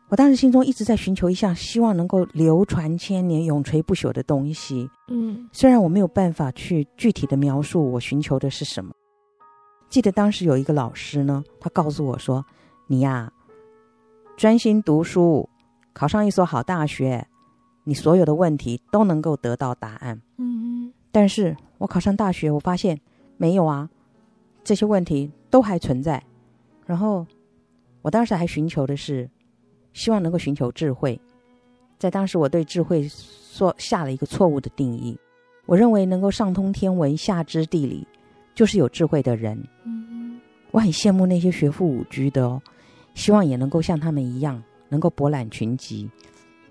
[0.10, 4.88] 我当时心中一直在寻求一项希望能够流传千年、永垂不朽的东西。
[5.08, 8.92] 嗯，虽然我没有办法去具体的描述我寻求的是什么。
[9.90, 12.46] 记得当时有一个老师呢，他告诉我说
[12.86, 13.32] ：“你呀，
[14.40, 15.50] 专心读书，
[15.92, 17.28] 考上一所好大学，
[17.84, 22.98] 你所有的问题都能够得到答案。”嗯，但是我考上大学，我发现
[23.36, 23.90] 没有啊，
[24.64, 26.24] 这些问题都还存在。
[26.86, 27.28] 然后
[28.02, 29.30] 我当时还寻求的是，
[29.92, 31.20] 希望能够寻求智慧。
[31.98, 35.20] 在当时，我对智慧说下了一个错误的定义，
[35.66, 38.08] 我认为能够上通天文，下知地理。
[38.56, 40.40] 就是有智慧的人，嗯，
[40.72, 42.62] 我很羡慕那些学富五车的哦，
[43.20, 46.10] 希望也能够像他们一样，能够博览群集。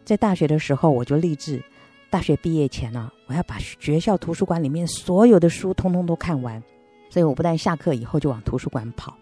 [0.03, 1.63] 在大学的时候，我就立志，
[2.09, 6.61] 大学毕业前呢、啊，我要把学校图书馆里面所有的书通通都看完。
[7.11, 9.15] 所以我不但下课以后就往图书馆跑，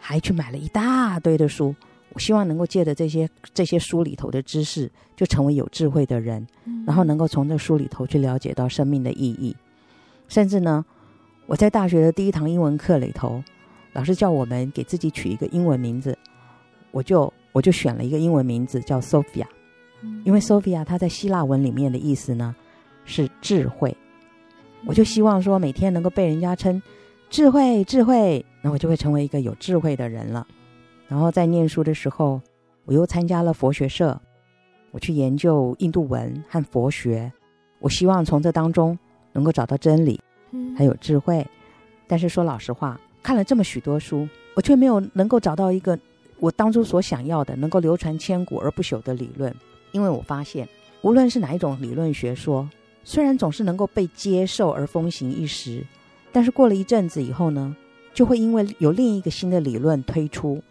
[0.00, 1.72] 还去买了一大堆的书。
[2.12, 6.44] 我希望能够借着这些这些书里头的知识，就成为有智慧的人，
[6.84, 9.54] 然后能够从这书里头去了解到生命的意义，
[10.26, 10.84] 甚至呢。
[11.46, 13.40] 我在大学的第一堂英文课里头，
[13.92, 16.18] 老师叫我们给自己取一个英文名字，
[16.94, 19.46] 我就我就选了一个英文名字叫 Sophia，
[20.24, 22.54] 因为 Sophia 它在希腊文里面的意思呢，
[23.04, 23.94] 是智慧。
[24.86, 26.80] 我就希望说，每天能够被人家称
[27.28, 30.46] 智慧、智慧，那我就会成为一个有智慧的人了。
[31.08, 32.40] 然后在念书的时候，
[32.84, 34.20] 我又参加了佛学社，
[34.92, 37.32] 我去研究印度文和佛学。
[37.80, 38.96] 我希望从这当中
[39.32, 40.20] 能够找到真理，
[40.76, 41.44] 还有智慧。
[42.06, 45.98] 但是说老实话，看了这么许多书，我却没有能够找到一个
[46.38, 49.54] 我当初所想要的、能够流传千古而不朽的理论。
[49.92, 50.68] 因为我发现，
[51.02, 52.68] 无论是哪一种理论学说，
[53.04, 55.84] 虽然总是能够被接受而风行一时，
[56.32, 57.76] 但是过了一阵子以后呢，
[58.12, 60.62] 就会因为有另一个新的理论推出，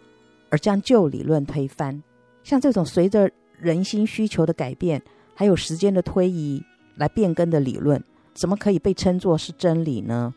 [0.50, 2.04] 而将旧理论推翻。
[2.44, 5.02] 像这种随着人心需求的改变，
[5.34, 6.62] 还有时间的推移
[6.96, 8.04] 来变更的理论，
[8.34, 10.34] 怎么可以被称作是真理呢？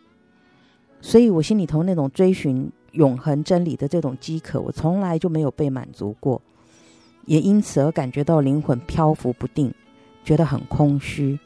[1.00, 6.42] 所以我心里头那种追寻永恒真理的这种饥渴，我从来就没有被满足过，
[7.24, 9.72] 也因此而感觉到灵魂漂浮不定，
[10.22, 11.38] 觉得很空虚。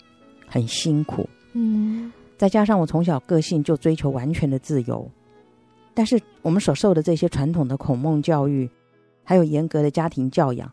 [0.52, 5.08] 很辛苦，嗯，再加上我从小个性就追求完全的自由，
[5.94, 8.68] 但是我们所受的这些传统的孔孟教育，
[9.22, 10.68] 还有严格的家庭教养，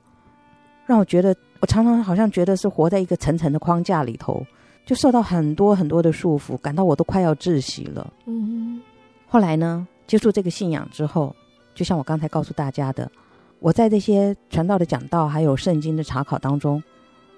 [0.88, 4.44] 让我觉得我常常好像觉得是活在一个层层的框架里头，
[4.84, 8.12] 就受到很多很多的束缚，感到我都快要窒息了。
[8.26, 8.82] 嗯，
[9.28, 11.36] 后来呢，接触这个信仰之后，
[11.76, 13.12] 就像我刚才告诉大家的，
[13.60, 16.82] 我在这些传道的讲道还有圣经的查考当中，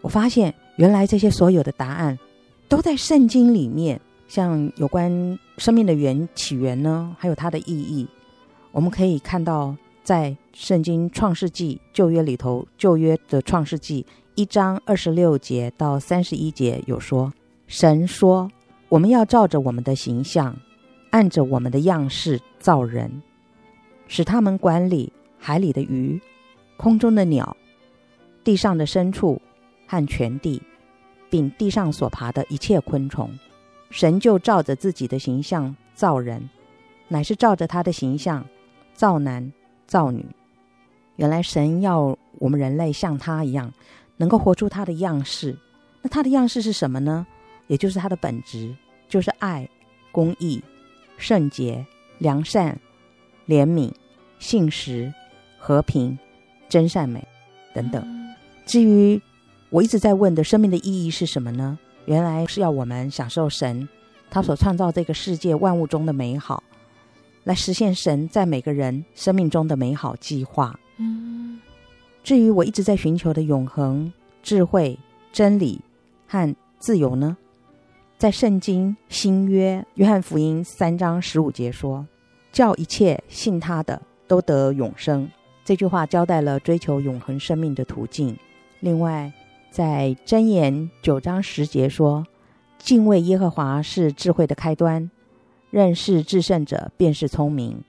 [0.01, 2.17] 我发现原来这些所有的答案。
[2.67, 5.11] 都在圣经里面，像有关
[5.57, 8.07] 生命的源起源呢，还有它的意义，
[8.71, 14.05] 我们可以看到，在圣经创世纪旧约里头，旧约的创世纪
[14.35, 17.33] 一章二十六节到三十一节有说，
[17.65, 18.47] 神说，
[18.87, 20.55] 我们要照着我们的形象，
[21.09, 23.21] 按着我们的样式造人，
[24.07, 26.21] 使他们管理海里的鱼、
[26.77, 27.55] 空中的鸟、
[28.43, 29.41] 地上的牲畜
[29.87, 30.61] 和全地。
[31.31, 33.29] 并地上所爬的一切昆虫，
[33.91, 36.49] 神就照着自己的形象造人，
[37.07, 38.43] 乃是照着他的形象
[38.95, 39.53] 造男
[39.85, 40.25] 造女。
[41.17, 43.71] 原来神要我们人类像他一样，
[44.17, 45.55] 能够活出他的样式。
[46.01, 47.27] 那他的样式是什么呢？
[47.67, 48.75] 也就是他的本质，
[49.07, 49.69] 就是爱、
[50.11, 50.59] 公义、
[51.17, 51.85] 圣洁、
[52.19, 52.79] 良善、
[53.47, 53.91] 怜悯、
[54.37, 55.11] 信实、
[55.57, 56.17] 和平、
[56.69, 57.27] 真善美
[57.73, 58.07] 等等。
[58.65, 59.19] 至于
[59.71, 61.77] 我一直在问的生命的意义是什么呢？
[62.05, 63.87] 原来是要我们享受神
[64.29, 66.63] 他所创造这个世界万物中的美好，
[67.43, 70.79] 来实现神在每个人生命中的美好计划。
[70.97, 71.59] 嗯，
[72.23, 74.11] 至于我一直在寻求的永恒、
[74.43, 74.97] 智慧、
[75.31, 75.79] 真理
[76.27, 77.37] 和自由呢？
[78.19, 82.05] 在圣经新约约翰福音三章十五节说
[82.51, 85.25] ：“叫一切信他的都得永生。”
[85.63, 88.37] 这句话交代了追求永恒生命的途径。
[88.81, 89.31] 另外，
[89.71, 92.27] 在箴言九章十节说
[92.77, 95.09] ：“敬畏耶和华是智慧的开端，
[95.71, 97.81] 认识至圣者便是聪明。”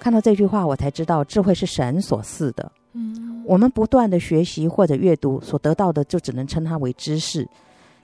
[0.00, 2.72] 看到这句话，我才知道智慧是神所赐的。
[2.94, 7.48] 嗯，我们不断的学习或者阅读所得到的，就只能称它为知识。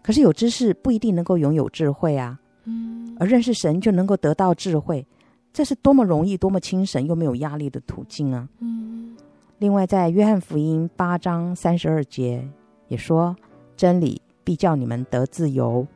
[0.02, 2.38] 可是有知识不一定能够拥有智慧啊。
[2.64, 5.06] 嗯，而认识神就能够得到智慧，
[5.52, 8.48] 这是多么容易、多么轻省又没有压力的途径啊。
[8.58, 9.16] 嗯。
[9.58, 12.48] 另外，在约翰福音八章三十二节。
[12.90, 13.36] 也说
[13.76, 15.86] 真理必叫你们得自由，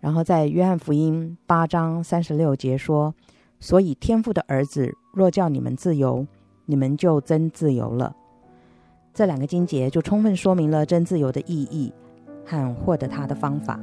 [0.00, 3.14] 然后在约翰福音八章三十六节说，
[3.60, 6.26] 所以天父的儿子若叫你们自由，
[6.66, 8.12] 你们就真自由了。
[9.14, 11.92] 这两个经节就充分说明了真自由的意义
[12.50, 13.78] 看获得它的方法。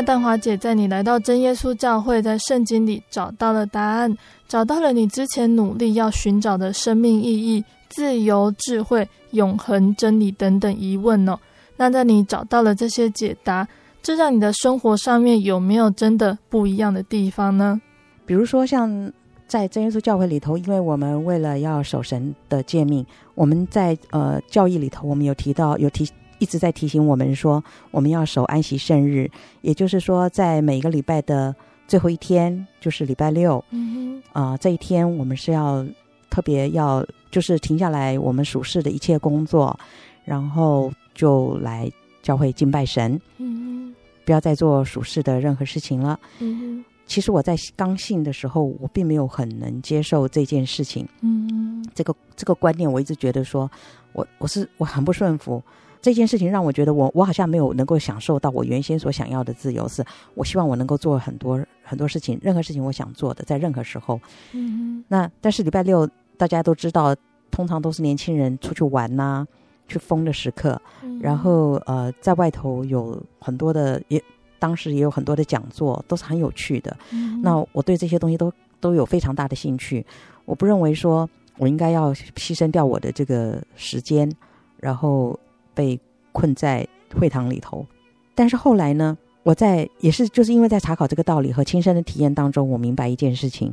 [0.00, 4.16] 但淡华姐，在你来到真耶稣教会，在圣经里找到了答案，
[4.48, 11.38] 找到了你之前努力要寻找的生命意义、自由、智慧、永恒、真理等等疑问哦。
[11.76, 13.68] 那在你找到了这些解答，
[14.02, 17.78] 这让你的生活上面有没有真的不一样的地方呢？
[18.24, 19.12] 比如说，像
[19.46, 26.08] 在真耶稣教会里头，因为我们为了要守神的诫命，我们在呃教义里头，我们有提到有提。
[26.40, 27.62] 一直在提醒我们说，
[27.92, 29.30] 我们要守安息圣日，
[29.60, 31.54] 也就是说，在每一个礼拜的
[31.86, 35.86] 最后一天，就是礼拜六，嗯哼，啊、呃，这一天我们是要
[36.30, 39.78] 特别要就是停下来我们属世的一切工作，
[40.24, 41.90] 然后就来
[42.22, 43.20] 教会敬拜神。
[43.36, 46.18] 嗯，不要再做属世的任何事情了。
[46.38, 51.06] 嗯，其实我在刚信的时候，我并没有很能接受这件事情。
[51.20, 53.70] 嗯，这个这个观念，我一直觉得说，
[54.14, 55.62] 我我是我很不顺服。
[56.02, 60.02] 这件事情让我觉得我我好像没有能够享受到我原先所想要的自由，是
[60.34, 64.18] 我希望我能够做很多很多事情，任何事情我想做的，在任何时候。
[64.52, 67.14] 嗯，那但是礼拜六大家都知道，
[67.50, 69.46] 通常都是年轻人出去玩呐、啊，
[69.88, 70.80] 去疯的时刻。
[71.20, 74.22] 然后呃，在外头有很多的，也
[74.58, 76.96] 当时也有很多的讲座，都是很有趣的。
[77.10, 80.06] 嗯，那我对这些东西都都有非常大的兴趣。
[80.46, 81.28] 我不认为说
[81.58, 84.32] 我应该要牺牲掉我的这个时间，
[84.78, 85.38] 然后。
[85.80, 85.98] 被
[86.30, 87.86] 困在会堂里头，
[88.34, 93.72] 但是后来呢，我在也是就是因为在查考这个道理和亲身的体验当中，我明白一件事情：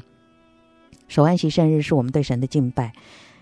[1.10, 2.94] 守安息圣日是我们对神的敬拜，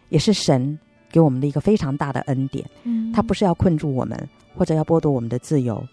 [0.09, 0.79] 也是神
[1.11, 2.67] 给我们的一个非常大的恩典。
[2.85, 4.17] 嗯，他不是要困住我们，
[4.57, 5.85] 或者要剥夺我们的自由，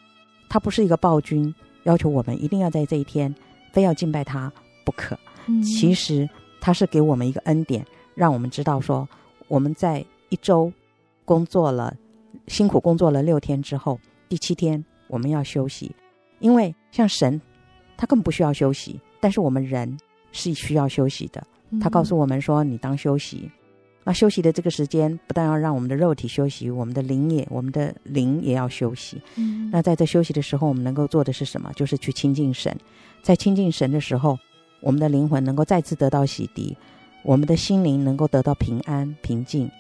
[0.49, 3.35] 他不是一个暴君，要求我们一定要在这一天
[3.71, 4.51] 非要敬拜他
[4.83, 5.15] 不可。
[5.47, 6.27] 嗯，其实
[6.59, 9.07] 他是给我们一个恩典，让我们知道说
[9.47, 10.73] 我们在一周
[11.27, 11.95] 工作了。
[12.47, 15.95] 辛苦工作了六天之后，第七天我们要休息，
[16.41, 17.41] 因为像神，
[17.97, 19.97] 他根本不需要休息，但是我们人
[20.33, 21.43] 是需要休息的。
[21.81, 23.51] 他告诉我们说：“你当休息。”
[24.05, 29.23] 那休息的这个时间，不但要让我们的肉体休息，我们的灵也，我们的灵也要休息。
[29.37, 31.73] 嗯，那在这休息的时候，我们能够做的是什么？
[31.77, 32.77] 就是去亲近神。
[33.23, 34.37] 在亲近神的时候，
[34.81, 36.75] 我们的灵魂能够再次得到洗涤，
[37.23, 39.71] 我们的心灵能够得到平安、平静，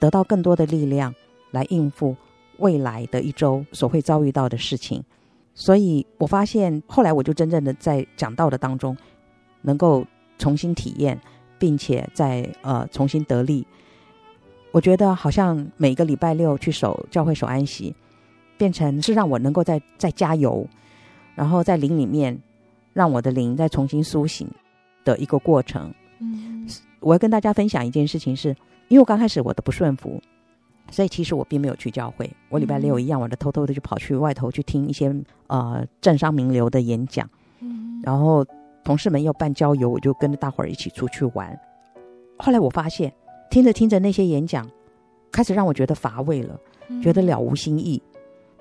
[0.00, 1.14] 得到更多的力量。
[1.50, 2.16] 来应付
[2.58, 5.02] 未来的一周所会遭遇到的事情，
[5.54, 8.96] 所以我发现后来我就真正的在讲道的当中，
[9.62, 10.04] 能够
[10.38, 11.20] 重新体验，
[11.58, 13.66] 并且在呃重新得力。
[14.70, 17.94] 我觉得好像每个礼拜六去守教会守安息，
[18.56, 20.68] 变成是让我能够再再加油，
[21.34, 22.38] 然后在灵里面
[22.92, 24.46] 让我的灵再重新苏醒
[25.04, 25.92] 的一个过程。
[26.20, 26.68] 嗯，
[27.00, 28.56] 我要跟大家分享一件事情是，是
[28.88, 30.20] 因为我刚开始我的不顺服。
[30.90, 35.14] 所以其实我并没有去教会，我礼拜六一样，我就偷偷的就跑去外头去听一些
[35.46, 37.28] 呃政商名流的演讲，
[37.60, 38.44] 嗯，然后
[38.82, 41.58] 同事们又办郊游，我就跟着大伙儿一起出去玩。
[42.38, 43.12] 后来我发现，
[43.50, 44.66] 听着听着那些演讲，
[45.30, 46.58] 开始让我觉得乏味了，
[47.02, 48.02] 觉得了无新意，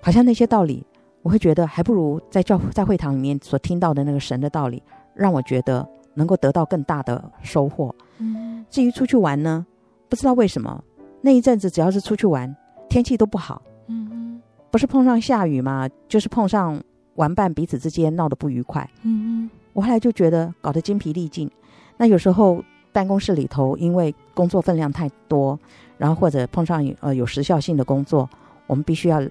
[0.02, 0.86] 好像那些道理，
[1.22, 7.96] 我会觉得还不如在教在会堂里面所听到的那个神的道理，让我觉得能够得到更大的收获。
[8.18, 9.66] 嗯，至于出去玩呢，
[10.10, 10.84] 不知道为什么。
[11.22, 12.56] 那一阵子，只要是出去玩，
[12.90, 13.62] 天气都不好。
[13.88, 14.42] 嗯嗯，
[14.72, 16.82] 不是碰上下雨嘛，就是碰上
[17.16, 18.88] 玩伴彼此之间闹得不愉快。
[19.04, 21.50] 嗯嗯，我后来就觉得搞得精疲力尽。
[21.98, 25.60] 那有时候办公室里头，因为工作分量太多，
[25.98, 28.30] 然后或者碰上呃有时效性的工作，
[28.68, 29.22] 我们必须要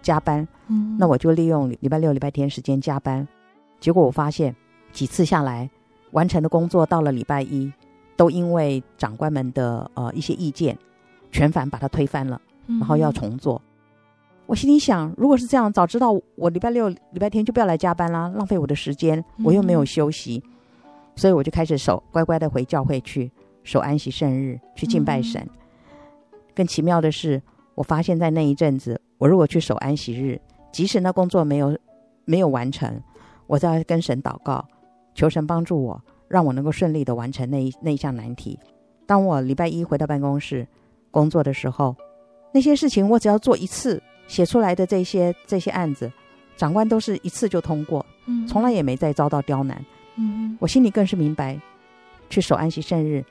[0.00, 0.46] 加班。
[0.68, 3.26] 嗯，那我就利用礼拜六、礼拜天时间加班。
[3.80, 4.54] 结果我发现
[4.92, 5.68] 几次下来，
[6.12, 7.70] 完成的工作到了礼拜一，
[8.16, 10.78] 都因为长官们的呃一些意见。
[11.34, 13.60] 全反把它推翻了，然后要重做。
[13.64, 13.66] 嗯、
[14.46, 20.50] 我心里想，如果是这样，早知道我礼拜六、礼拜天就不要来加班啦，浪费我的时间，我又没有休息，嗯、
[21.16, 23.28] 所以我就开始守，乖乖的回教会去
[23.64, 25.42] 守安息圣日，去敬拜神。
[25.42, 25.58] 嗯、
[26.54, 27.42] 更奇妙的是，
[27.74, 31.76] 我发现在那一阵子，我如果去守安息日，即使那工作没有
[32.24, 33.02] 没有完成，
[33.48, 34.64] 我在跟神祷告，
[35.16, 38.56] 求神帮助我，让我能够顺利的完成那一那一项难题。
[39.04, 40.64] 当我礼拜一回到办公室。
[41.14, 41.94] 工作的时候，
[42.52, 46.10] 那些事情我只要做一次，写出来的这些这些案子，
[46.56, 49.82] 长官都是一次就通过，嗯，从来也没再遭到刁难，
[50.16, 51.56] 嗯，我心里更是明白，
[52.28, 53.24] 去守安息圣日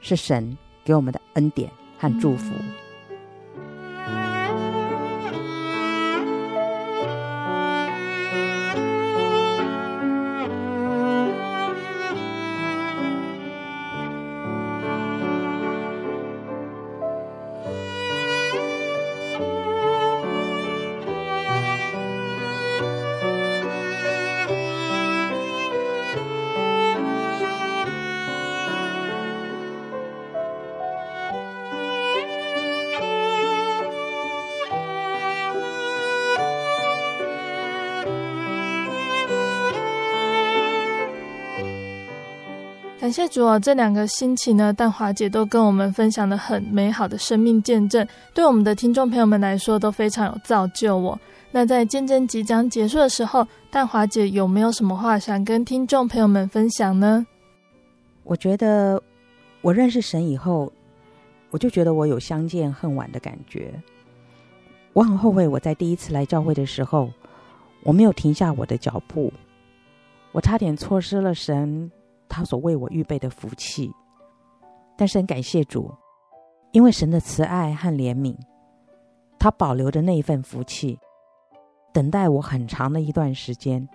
[0.00, 2.54] 是神给我们的恩典和祝福。
[2.56, 2.87] 嗯
[43.08, 51.18] 感谢主哦，这两个星期呢，淡华姐都跟我们分享了很美好的生命见证，对我们的听众朋友们来说都非常有造就哦。
[51.50, 57.26] 那在见证即将结束的时候，淡华姐有没有什么话想跟听众朋友们分享呢？
[58.24, 59.02] 我觉得
[59.62, 60.70] 我认识神以后，
[61.48, 63.72] 我就觉得我有相见恨晚的感觉。
[64.92, 67.10] 我很后悔，我在第一次来教会的时候，
[67.84, 69.32] 我没有停下我的脚步，
[70.32, 71.90] 我差点错失了神
[72.28, 73.92] 他所为我预备的福气。
[74.96, 75.92] 但是很感谢主，
[76.72, 78.36] 因为神的慈爱和怜悯，
[79.38, 80.98] 他保留着那一份福气，
[81.92, 83.88] 等待我很长的一段时间，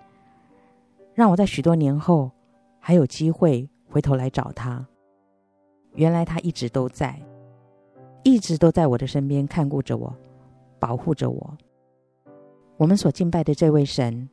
[1.14, 2.30] 让我在许多年后
[2.80, 4.86] 还有机会回头来找他。
[5.94, 7.20] 原来他一直都在，
[8.22, 10.14] 一直都在我的身边看顾着我。
[10.80, 11.56] 保护着我。
[12.76, 14.28] 我们所敬拜的这位神，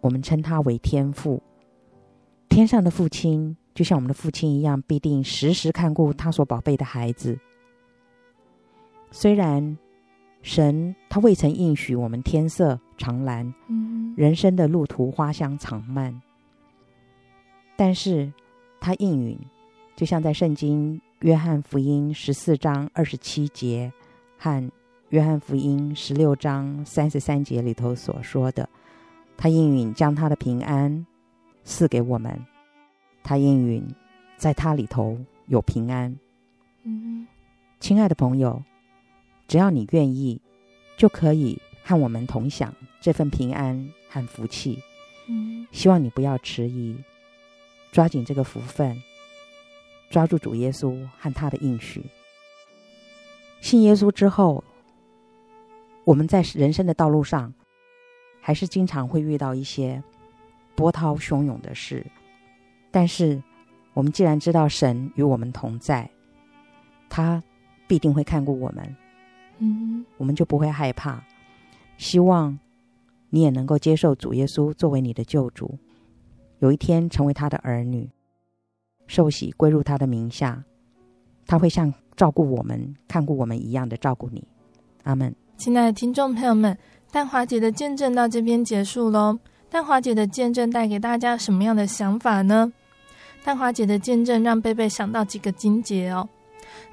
[0.00, 1.40] 我们称他为天父。
[2.48, 7.38] 天上的父亲就像我们的父亲一样，必定时时看顾他所宝贝的孩子。
[9.10, 9.76] 虽然
[10.42, 16.20] 神他未曾应许我们天色长蓝，嗯，人生的路途花香长漫，
[17.76, 18.32] 但是
[18.80, 19.38] 他应允，
[19.94, 23.92] 就像在圣经约翰福音十四章二十七节
[24.38, 24.70] 和。
[25.10, 28.68] 约翰福音十六章三十三节里头所说的，
[29.36, 31.06] 他应允将他的平安
[31.66, 32.42] 赐给我们，
[33.22, 33.86] 他应允
[34.38, 36.16] 在他里头有平安。
[36.84, 37.26] 嗯，
[37.78, 38.62] 亲爱的朋友，
[39.46, 40.40] 只要你愿意，
[40.96, 44.82] 就可以和我们同享这份平安和福气。
[45.26, 46.96] 嗯，希望你不要迟疑，
[47.92, 49.02] 抓紧这个福分，
[50.08, 52.02] 抓住主耶稣和他的应许。
[53.60, 54.64] 信耶稣之后。
[56.04, 57.52] 我们在人生的道路上，
[58.40, 60.00] 还是经常会遇到一些
[60.76, 62.04] 波涛汹涌的事。
[62.90, 63.42] 但是，
[63.94, 66.08] 我们既然知道神与我们同在，
[67.08, 67.42] 他
[67.86, 68.96] 必定会看顾我们，
[69.58, 71.22] 嗯，我们就不会害怕。
[71.98, 72.58] 希望
[73.30, 75.78] 你也能够接受主耶稣作为你的救主，
[76.58, 78.08] 有一天成为他的儿女，
[79.06, 80.62] 受洗归入他的名下，
[81.46, 84.46] 他会像照顾我们、看顾我们一样的照顾你。
[85.04, 85.34] 阿门。
[85.56, 86.76] 亲爱的听众朋友们，
[87.10, 89.38] 淡华姐的见证到这边结束喽。
[89.68, 92.72] 淡华姐的见证带给大家什么样的想法呢？
[93.44, 96.28] 淡华姐的见证让贝贝想到几个经节哦，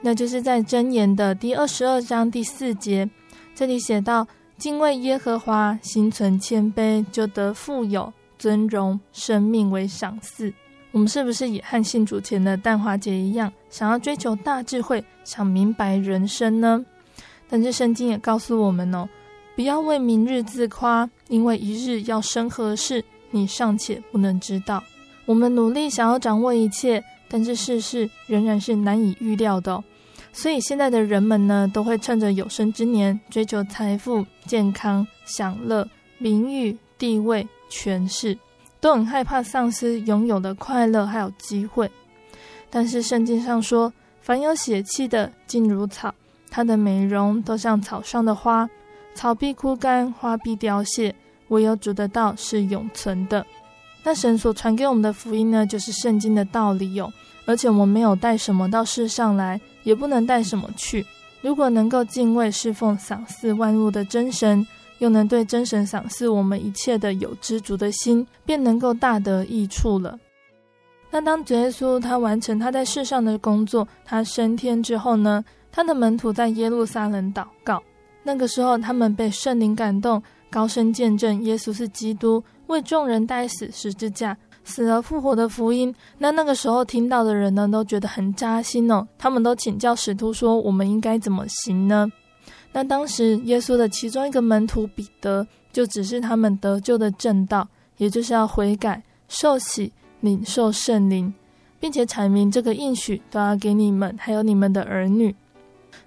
[0.01, 3.09] 那就是在箴言的第二十二章第四节，
[3.55, 10.53] 这里写到：“敬畏耶和华，心存谦卑，就得富有、尊荣、生命为赏赐。”
[10.91, 16.86] 我们是不是也和信主前的淡华姐一样，想要追求大智慧，想明白人生呢？
[17.49, 19.09] 但是圣经也告诉我们哦，
[19.55, 24.84] 不要为明日自夸，因为一日要生何事，你尚且不能知道。
[25.26, 29.84] 我们努力想要掌握一切，但是世事仍然是难以预料的。
[30.32, 38.38] 所以现在的人们呢，都会趁着有生之年追求财富、健康、享乐、名誉、地位、权势，
[38.82, 41.89] 都很害怕丧失拥有的快乐还有机会。
[42.69, 46.13] 但是圣经上说，凡有血气的，尽如草。
[46.49, 48.69] 它的美容都像草上的花，
[49.16, 51.14] 草必枯干，花必凋谢，
[51.49, 53.45] 唯有主的道是永存的。
[54.03, 57.11] 那神所传给我们的福音呢，就是圣经的道理哟。
[57.45, 61.05] 而且我们没有带什么到世上来，也不能带什么去。
[61.41, 64.66] 如果能够敬畏侍奉赏赐万物的真神，
[64.99, 70.18] 又能对真神赏赐我们一切的有知足的心，便能够大得益处了。
[71.11, 77.84] 那当主耶稣他完成他在世上的工作，他升天之后呢，他的门徒在耶路撒冷祷告，
[78.24, 85.93] 那个时候他们被圣灵感动，高声见证耶稣是基督，为众人代死十字架，死而复活的福音。
[86.17, 89.05] 那那个时候听到的人呢，都觉得很扎心哦。
[89.17, 92.09] 他们都请教使徒说：“我们应该怎么行呢？”
[92.71, 97.67] 那当时耶稣的其中一个门徒彼得，就指示他们得救的正道，
[97.97, 101.34] 也就是要悔改、受洗、领受圣灵，
[101.80, 105.36] 并且阐明这个应许都要给你们，还有你们的儿女。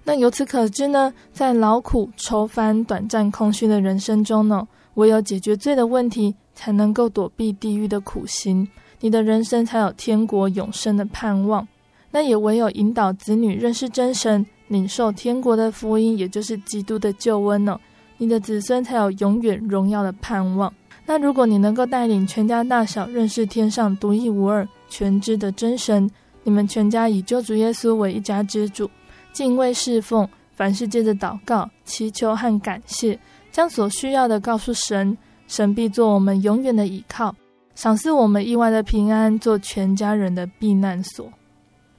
[0.07, 8.65] 那由此可知呢，在劳苦愁烦、短暂空虚的人生中呢，唯有解决罪的问题，才能够躲避地狱的苦刑，
[9.01, 11.67] 你的人生才有天国永生的盼望。
[12.09, 17.77] 那也唯有引导子女认识真神，领受天国的福音，也就是基督的救恩呢，
[18.17, 20.73] 你的子孙才有永远荣耀的盼望。
[21.05, 26.09] 那如果你能够带领全家大小认识天上独一无二、全知的真神，
[26.43, 28.89] 你们全家以救主耶稣为一家之主。
[29.37, 33.19] 敬畏侍奉，凡事借着祷告、祈求和感谢，
[33.51, 35.15] 将所需要的告诉神，
[35.47, 37.35] 神必做我们永远的依靠，
[37.75, 41.31] 赏赐我们意外的平安，做全家人的避难所。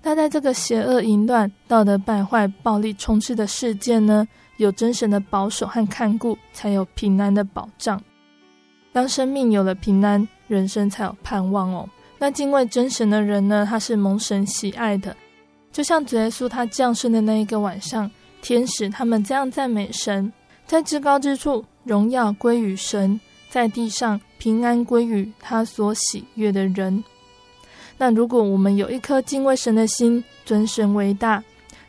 [0.03, 4.26] 那在这个邪恶淫乱、道德败坏、暴力充斥的世界呢，
[4.57, 8.03] 有真神的保守和看顾，才有平安的保障。
[8.93, 11.89] 当生命有了平安，人生才有盼望哦。
[12.18, 15.14] 那敬畏真神的人呢，他是蒙神喜爱的。
[15.72, 18.10] 就像主耶稣他降生的那一个晚上，
[18.42, 20.32] 天使他们这样赞美神：
[20.66, 27.02] 在至高之处，荣耀归于神；在地上，平安归于他所喜悦的人。
[27.96, 31.42] 那如果我们有一颗敬畏神的心，尊神为大，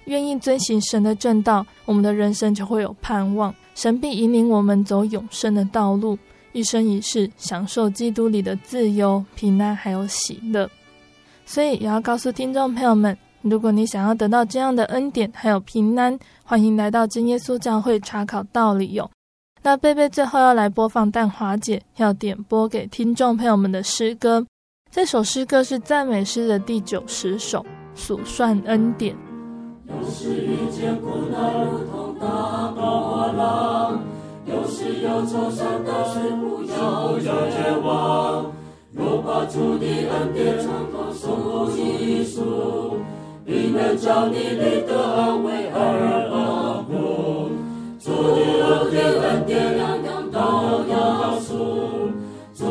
[0.05, 3.53] 愿意遵行神的正道，我们的人生就会有盼望。
[3.75, 6.17] 神必引领我们走永生的道路，
[6.51, 10.69] 一生一世享受基督里的自由、平安还有喜乐。
[11.45, 19.09] 所以也要告诉听众朋友们，如果你想要得到这样的恩典还有平安，欢迎来到真耶稣教会查考道理哟。
[19.61, 24.45] 那贝贝最后要来播放淡华姐要点播给听众朋友们的诗歌。
[24.91, 27.65] 这首诗歌是赞美诗的第九十首，
[27.95, 29.15] 数算恩典。
[29.87, 34.01] 有时遇见苦难如同大波浪，
[34.45, 38.51] 有时忧愁伤到是不要绝望。
[38.91, 42.97] 若把主的恩典从头数一数，
[43.51, 47.49] 你能叫你里得安慰而丰富。
[47.99, 48.05] 主
[48.91, 50.37] 的恩典样样都
[50.87, 50.93] 要
[51.39, 52.13] 数。
[52.53, 52.61] 主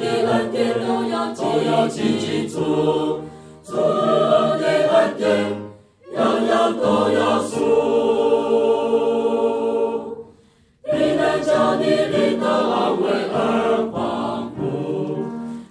[0.00, 3.20] 的恩典都要都要记住，
[3.62, 5.22] 主的恩典
[6.16, 7.54] 样样都要数，
[10.82, 13.36] 必能叫你里得安慰而
[13.92, 14.60] 丰富。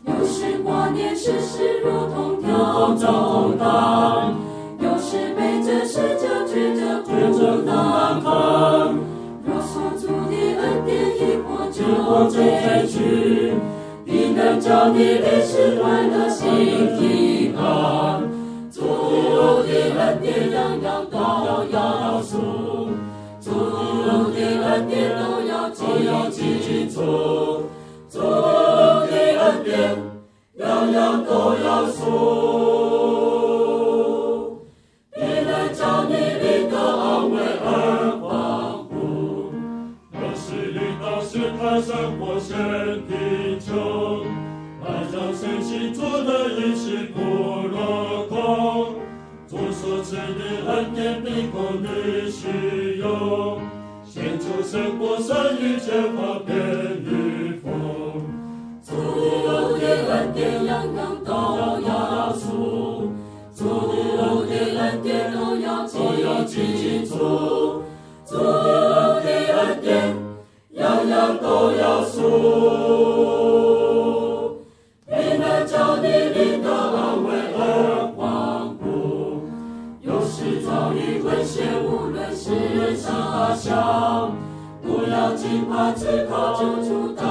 [0.08, 3.06] 有时挂念世事如同条重
[12.30, 13.54] 追去，
[14.06, 16.46] 必能叫你历史快乐心
[16.98, 18.22] 平安。
[18.72, 18.80] 主
[19.64, 19.70] 的
[20.00, 21.18] 恩典样样都
[21.72, 22.32] 要数，
[23.40, 23.50] 主
[24.32, 27.64] 的恩典都要都要紧紧捉，
[28.10, 29.98] 主的恩典
[30.58, 31.32] 样样都
[31.64, 32.61] 要数。
[50.38, 53.60] 的恩典必供你使用，
[54.04, 56.56] 献出生活生育缺乏便
[57.04, 57.72] 与丰。
[58.84, 58.90] 主
[59.80, 61.32] 的恩典样样都
[61.88, 63.12] 要数，
[63.56, 63.60] 主
[64.48, 67.84] 的恩典都要都要紧紧捉，
[68.26, 69.92] 主的恩典。
[70.74, 72.20] 样样都要数，
[81.62, 84.32] 遇危险，无论是啥想，
[84.82, 87.24] 不要惊怕，只靠救主大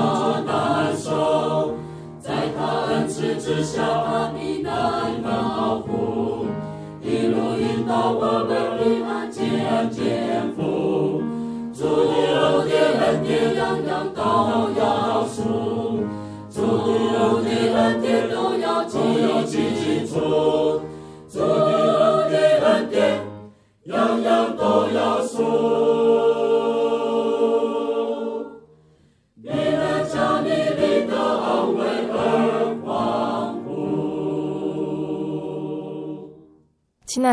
[0.46, 1.74] 难受。
[2.20, 4.70] 在他恩慈之下，他必能
[5.22, 6.46] 保护，
[7.02, 11.22] 一路引导我们平安见天父。
[11.72, 14.20] 主的恩典样样都
[14.78, 16.04] 要数，
[16.50, 20.79] 主的恩典都要都要紧紧捉，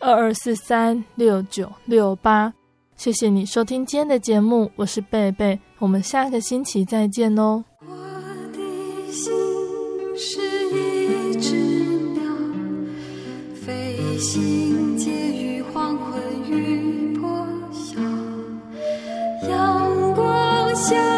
[0.00, 2.52] 二二四三六九六八。
[2.96, 7.64] 谢谢你收听今天的节目，我是贝贝，我们下个星期再见哦。
[7.80, 7.94] 我
[8.52, 9.32] 的心
[10.16, 10.40] 是
[10.70, 11.54] 一只
[12.14, 12.22] 鸟，
[13.54, 16.20] 飞行介于黄昏
[16.50, 18.00] 与破晓，
[19.48, 21.17] 阳光下。